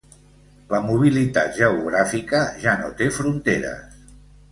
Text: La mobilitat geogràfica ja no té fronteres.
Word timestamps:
La 0.69 0.77
mobilitat 0.85 1.53
geogràfica 1.57 2.39
ja 2.65 2.73
no 2.81 2.89
té 3.03 3.11
fronteres. 3.19 4.01